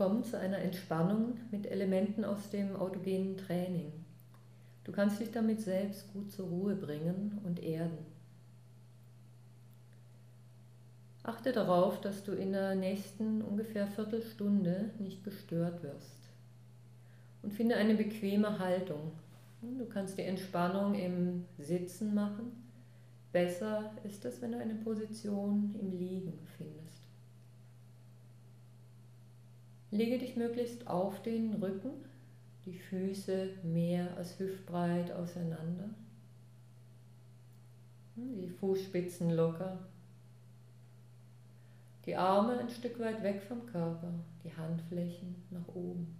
[0.00, 3.92] kommen zu einer Entspannung mit Elementen aus dem autogenen Training.
[4.82, 7.98] Du kannst dich damit selbst gut zur Ruhe bringen und erden.
[11.22, 16.30] Achte darauf, dass du in der nächsten ungefähr Viertelstunde nicht gestört wirst.
[17.42, 19.12] Und finde eine bequeme Haltung.
[19.60, 22.52] Du kannst die Entspannung im Sitzen machen.
[23.32, 26.89] Besser ist es, wenn du eine Position im Liegen findest.
[29.92, 31.90] Lege dich möglichst auf den Rücken,
[32.64, 35.90] die Füße mehr als hüftbreit auseinander,
[38.14, 39.78] die Fußspitzen locker,
[42.06, 44.12] die Arme ein Stück weit weg vom Körper,
[44.44, 46.16] die Handflächen nach oben.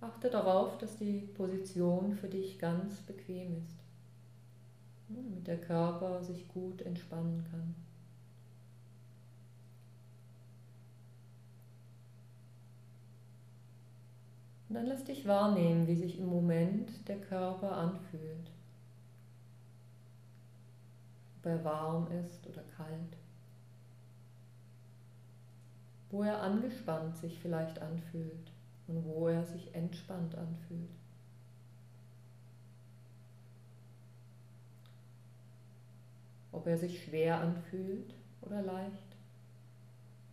[0.00, 3.76] Achte darauf, dass die Position für dich ganz bequem ist,
[5.08, 7.85] damit der Körper sich gut entspannen kann.
[14.76, 18.50] Dann lass dich wahrnehmen, wie sich im Moment der Körper anfühlt.
[21.38, 23.16] Ob er warm ist oder kalt.
[26.10, 28.52] Wo er angespannt sich vielleicht anfühlt
[28.86, 30.90] und wo er sich entspannt anfühlt.
[36.52, 39.16] Ob er sich schwer anfühlt oder leicht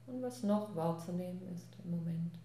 [0.06, 2.43] und was noch wahrzunehmen ist im Moment.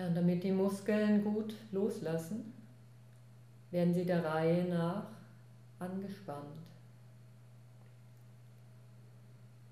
[0.00, 2.54] Ja, und damit die Muskeln gut loslassen,
[3.70, 5.04] werden sie der Reihe nach
[5.78, 6.56] angespannt.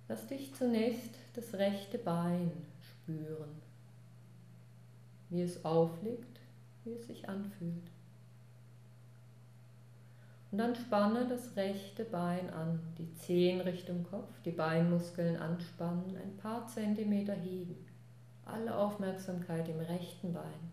[0.06, 2.50] Lass dich zunächst das rechte Bein
[2.82, 3.48] spüren,
[5.30, 6.40] wie es aufliegt,
[6.84, 7.90] wie es sich anfühlt.
[10.50, 16.36] Und dann spanne das rechte Bein an, die Zehen Richtung Kopf, die Beinmuskeln anspannen, ein
[16.36, 17.87] paar Zentimeter heben.
[18.48, 20.72] Alle Aufmerksamkeit im rechten Bein.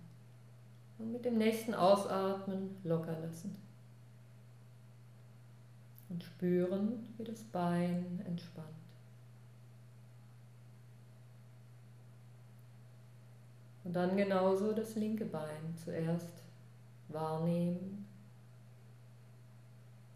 [0.97, 3.56] Und mit dem nächsten Ausatmen locker lassen
[6.09, 8.69] und spüren, wie das Bein entspannt.
[13.84, 16.31] Und dann genauso das linke Bein zuerst
[17.09, 18.07] wahrnehmen.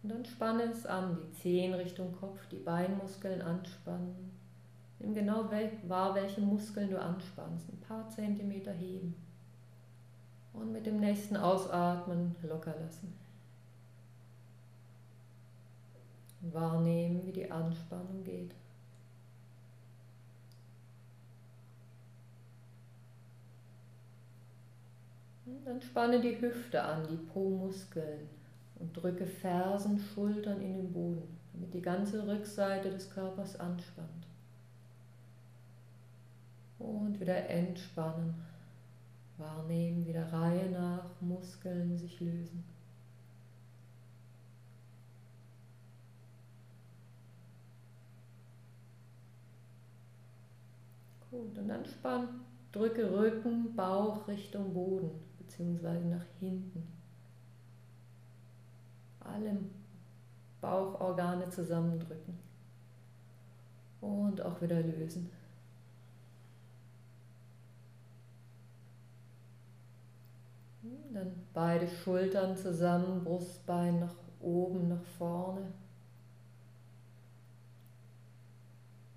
[0.02, 4.39] Und dann spanne es an, die Zehen Richtung Kopf, die Beinmuskeln anspannen.
[5.00, 5.50] Nimm genau
[5.88, 7.70] wahr, welche Muskeln du anspannst.
[7.70, 9.16] Ein paar Zentimeter heben.
[10.54, 13.14] Und mit dem nächsten Ausatmen locker lassen.
[16.42, 18.54] Wahrnehmen, wie die Anspannung geht.
[25.46, 28.28] Und dann spanne die Hüfte an, die Po-Muskeln
[28.80, 34.29] und drücke Fersen, Schultern in den Boden, damit die ganze Rückseite des Körpers anspannt.
[36.80, 38.34] Und wieder entspannen.
[39.38, 42.64] Wahrnehmen, wie der Reihe nach Muskeln sich lösen.
[51.32, 51.86] Gut, und dann
[52.72, 56.84] drücke Rücken, Bauch Richtung Boden, beziehungsweise nach hinten.
[59.20, 59.58] Alle
[60.60, 62.38] Bauchorgane zusammendrücken.
[64.02, 65.30] Und auch wieder lösen.
[71.14, 75.66] Dann beide Schultern zusammen, Brustbein nach oben, nach vorne.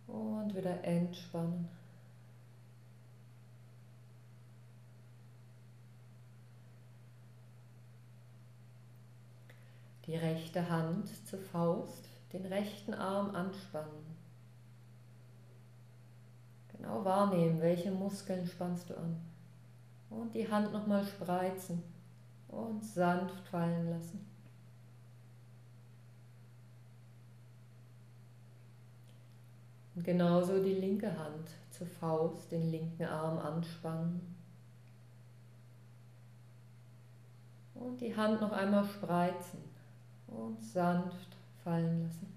[0.07, 1.69] Und wieder entspannen.
[10.07, 14.17] Die rechte Hand zur Faust, den rechten Arm anspannen.
[16.77, 19.32] Genau wahrnehmen, welche Muskeln spannst du an.
[20.19, 21.83] Und die Hand nochmal spreizen
[22.49, 24.27] und sanft fallen lassen.
[29.95, 34.21] Und genauso die linke Hand zur Faust, den linken Arm anspannen.
[37.75, 39.61] Und die Hand noch einmal spreizen
[40.29, 42.32] und sanft fallen lassen.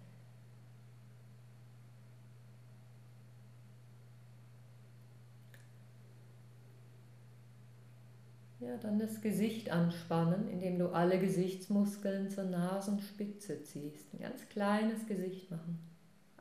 [8.66, 14.12] Ja, dann das Gesicht anspannen, indem du alle Gesichtsmuskeln zur Nasenspitze ziehst.
[14.12, 15.78] Ein ganz kleines Gesicht machen.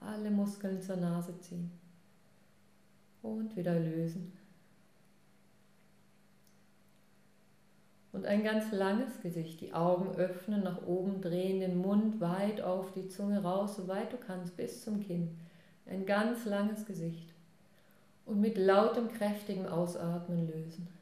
[0.00, 1.70] Alle Muskeln zur Nase ziehen.
[3.20, 4.32] Und wieder lösen.
[8.12, 12.92] Und ein ganz langes Gesicht, die Augen öffnen, nach oben drehen, den Mund weit auf,
[12.92, 15.36] die Zunge raus, so weit du kannst, bis zum Kinn.
[15.84, 17.34] Ein ganz langes Gesicht.
[18.24, 20.93] Und mit lautem, kräftigem Ausatmen lösen.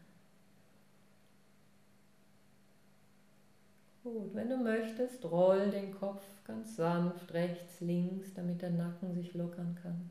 [4.03, 9.33] Gut, wenn du möchtest, roll den Kopf ganz sanft rechts, links, damit der Nacken sich
[9.33, 10.11] lockern kann.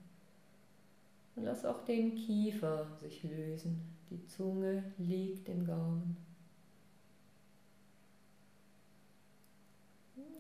[1.35, 3.81] Und lass auch den Kiefer sich lösen.
[4.09, 6.15] Die Zunge liegt im Gaumen.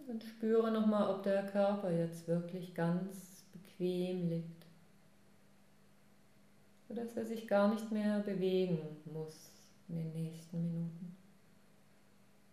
[0.07, 4.65] Und spüre nochmal, ob der Körper jetzt wirklich ganz bequem liegt.
[6.87, 9.51] Sodass er sich gar nicht mehr bewegen muss
[9.89, 11.20] in den nächsten Minuten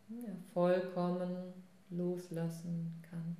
[0.09, 1.53] ja, vollkommen
[1.91, 3.37] loslassen kann.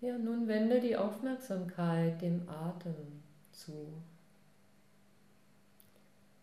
[0.00, 2.94] Ja, nun wende die Aufmerksamkeit dem Atem
[3.50, 3.92] zu.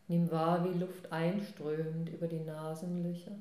[0.09, 3.31] Nimm wahr, wie Luft einströmt über die Nasenlöcher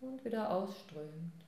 [0.00, 1.43] und wieder ausströmt.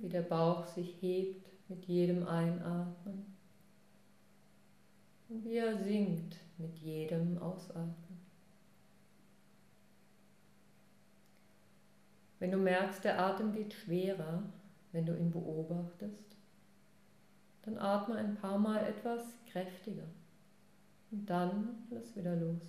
[0.00, 3.26] Wie der Bauch sich hebt mit jedem Einatmen
[5.28, 8.18] und wie er sinkt mit jedem Ausatmen.
[12.38, 14.42] Wenn du merkst, der Atem geht schwerer,
[14.92, 16.36] wenn du ihn beobachtest,
[17.62, 20.06] dann atme ein paar Mal etwas kräftiger
[21.10, 22.62] und dann lass wieder los.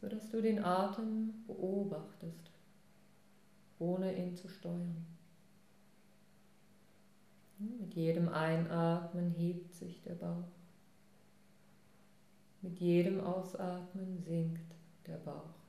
[0.00, 2.49] Sodass du den Atem beobachtest
[3.80, 5.04] ohne ihn zu steuern.
[7.58, 10.48] Mit jedem Einatmen hebt sich der Bauch.
[12.62, 14.74] Mit jedem Ausatmen sinkt
[15.06, 15.59] der Bauch.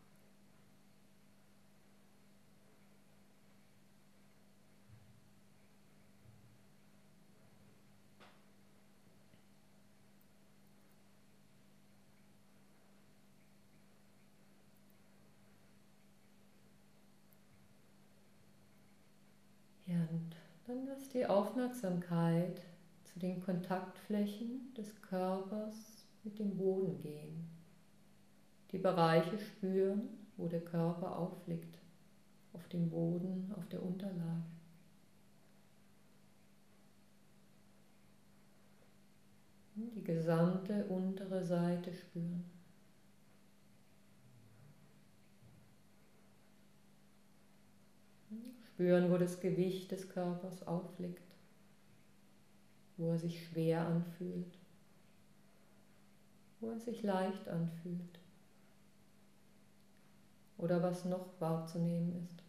[21.14, 22.62] Die Aufmerksamkeit
[23.04, 27.50] zu den Kontaktflächen des Körpers mit dem Boden gehen.
[28.72, 31.80] Die Bereiche spüren, wo der Körper aufliegt,
[32.54, 34.46] auf dem Boden, auf der Unterlage.
[39.76, 42.61] Die gesamte untere Seite spüren.
[48.82, 51.36] Spüren, wo das Gewicht des Körpers aufliegt,
[52.98, 54.58] wo er sich schwer anfühlt,
[56.60, 58.20] wo er sich leicht anfühlt
[60.58, 62.44] oder was noch wahrzunehmen ist.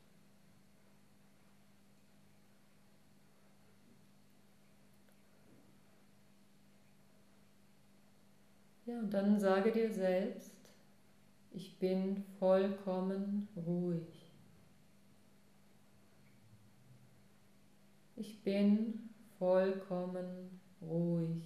[8.86, 10.56] Ja, und dann sage dir selbst,
[11.50, 14.21] ich bin vollkommen ruhig.
[18.16, 21.42] Ich bin vollkommen ruhig.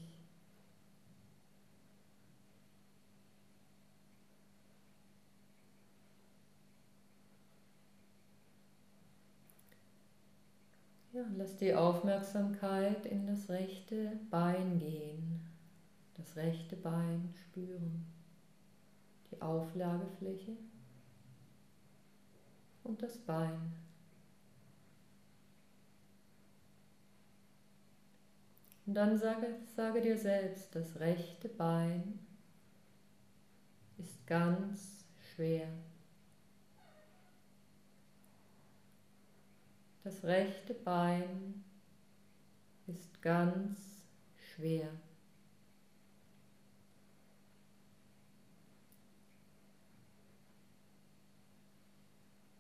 [11.12, 15.40] Ja, lass die Aufmerksamkeit in das rechte Bein gehen,
[16.14, 18.04] das rechte Bein spüren,
[19.30, 20.58] die Auflagefläche
[22.84, 23.85] und das Bein.
[28.86, 32.20] Und dann sage, sage dir selbst, das rechte Bein
[33.98, 35.68] ist ganz schwer.
[40.04, 41.64] Das rechte Bein
[42.86, 44.06] ist ganz
[44.54, 44.88] schwer.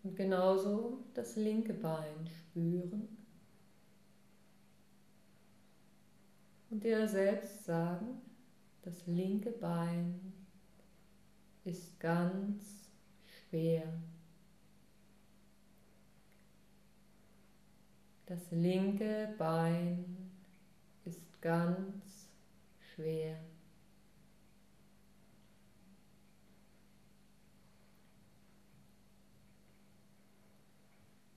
[0.02, 3.25] Und genauso das linke Bein spüren.
[6.70, 8.20] Und dir selbst sagen,
[8.82, 10.32] das linke Bein
[11.64, 12.90] ist ganz
[13.26, 13.92] schwer.
[18.26, 20.30] Das linke Bein
[21.04, 22.28] ist ganz
[22.94, 23.38] schwer.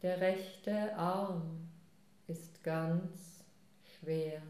[0.02, 1.68] Der rechte Arm
[2.28, 3.44] ist ganz
[4.00, 4.42] schwer.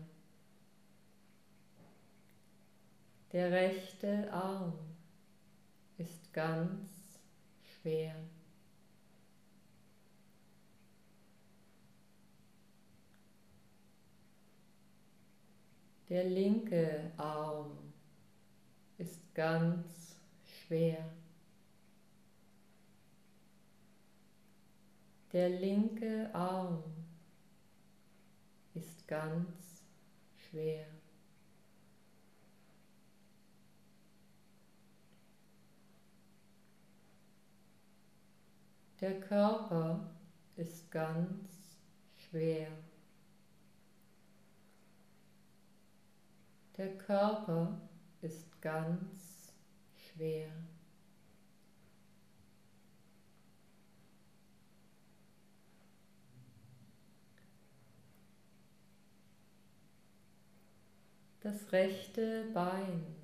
[3.32, 4.74] Der rechte Arm
[5.98, 6.90] ist ganz
[7.62, 8.16] schwer.
[16.10, 17.78] Der linke Arm
[18.98, 21.08] ist ganz schwer.
[25.32, 26.84] Der linke Arm
[28.74, 29.84] ist ganz
[30.36, 30.88] schwer.
[39.02, 40.10] Der Körper
[40.58, 41.78] ist ganz
[42.18, 42.68] schwer.
[46.76, 47.80] Der Körper
[48.22, 49.54] ist ganz
[49.96, 50.52] schwer.
[61.40, 63.16] Das rechte Bein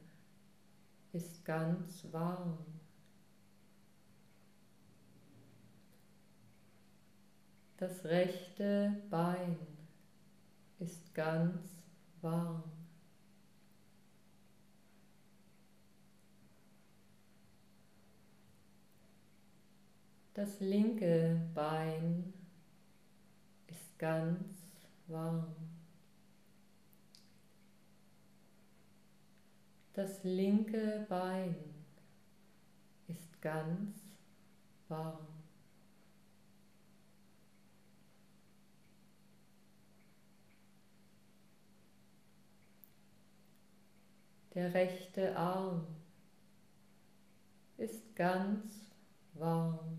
[1.11, 2.74] ist ganz warm.
[7.77, 9.57] Das rechte Bein
[10.79, 11.59] ist ganz
[12.21, 12.63] warm.
[20.33, 22.33] Das linke Bein
[23.67, 24.55] ist ganz
[25.07, 25.47] warm.
[29.93, 31.55] Das linke Bein
[33.07, 33.97] ist ganz
[34.87, 35.34] warm.
[44.55, 45.85] Der rechte Arm
[47.75, 48.71] ist ganz
[49.33, 49.97] warm.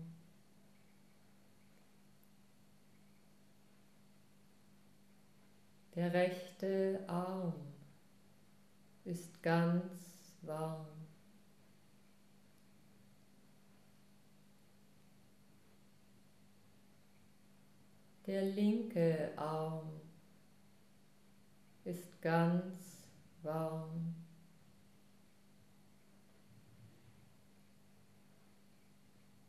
[5.93, 7.53] Der rechte Arm
[9.05, 10.87] ist ganz warm.
[18.25, 20.01] Der linke Arm
[21.85, 23.07] ist ganz
[23.43, 24.16] warm.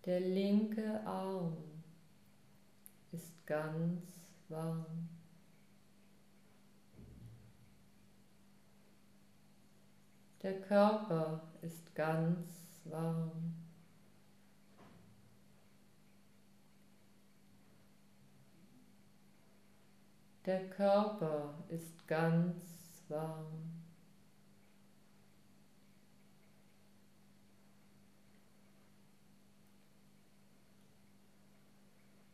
[0.08, 1.58] Der linke Arm
[3.12, 4.00] ist ganz
[4.48, 5.06] warm.
[10.42, 13.54] Der Körper ist ganz warm.
[20.46, 23.77] Der Körper ist ganz warm.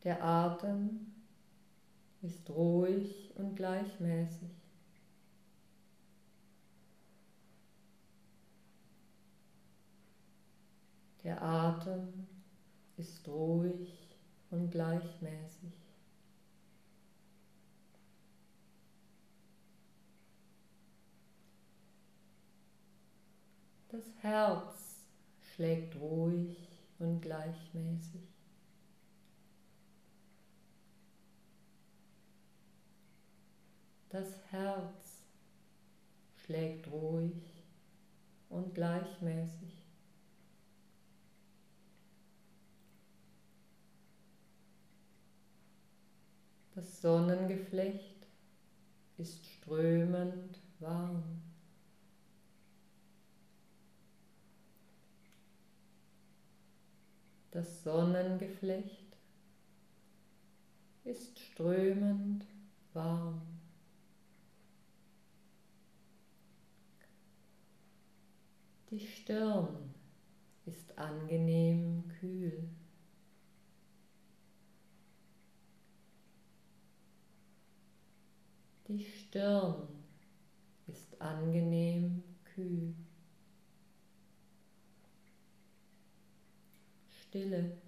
[0.05, 1.11] Der Atem
[2.21, 4.51] ist ruhig und gleichmäßig.
[11.23, 12.27] Der Atem
[12.97, 14.15] ist ruhig
[14.51, 15.73] und gleichmäßig.
[23.89, 25.07] Das Herz
[25.55, 26.55] schlägt ruhig
[26.99, 28.34] und gleichmäßig.
[34.15, 35.25] Das Herz
[36.37, 37.65] schlägt ruhig
[38.47, 39.85] und gleichmäßig.
[46.75, 48.25] Das Sonnengeflecht
[49.17, 51.41] ist strömend warm.
[57.51, 59.17] Das Sonnengeflecht
[61.03, 62.45] ist strömend
[62.93, 63.54] warm.
[68.95, 69.93] Die Stirn
[70.65, 72.69] ist angenehm kühl.
[78.87, 79.85] Die Stirn
[80.87, 82.95] ist angenehm kühl.
[87.09, 87.84] Stille.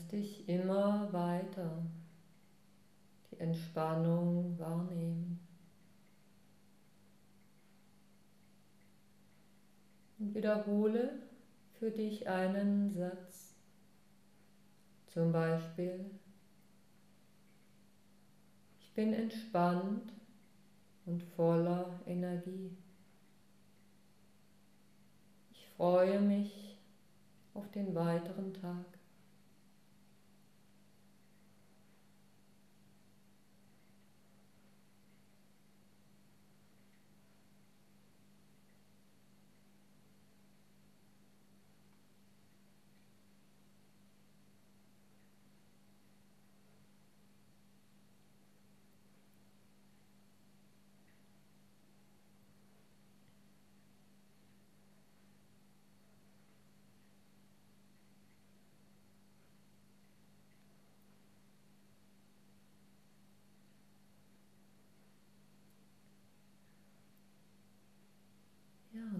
[0.00, 1.82] Lässt dich immer weiter
[3.30, 5.38] die Entspannung wahrnehmen.
[10.18, 11.18] Und wiederhole
[11.78, 13.54] für dich einen Satz.
[15.06, 16.04] Zum Beispiel,
[18.80, 20.12] ich bin entspannt
[21.04, 22.70] und voller Energie.
[25.52, 26.78] Ich freue mich
[27.54, 29.00] auf den weiteren Tag.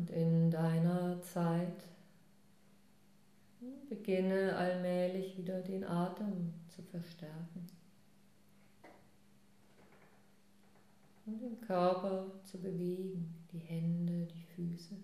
[0.01, 1.85] Und in deiner Zeit
[4.11, 7.65] beginne allmählich wieder den Atem zu verstärken
[11.27, 14.97] und den Körper zu bewegen, die Hände, die Füße.